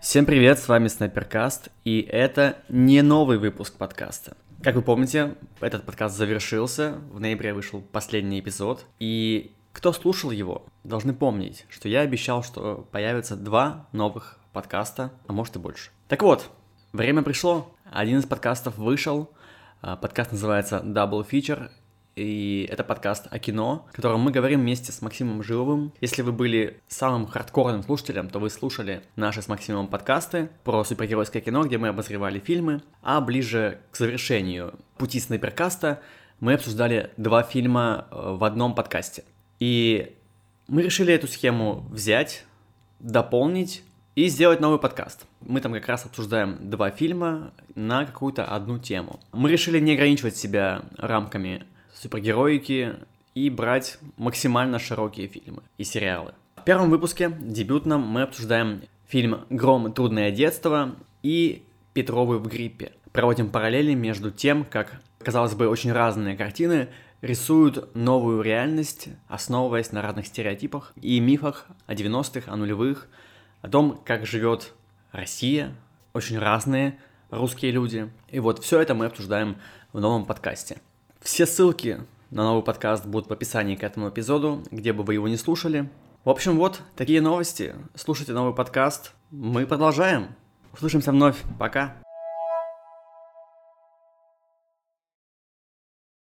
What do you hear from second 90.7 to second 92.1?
Услышимся вновь. Пока.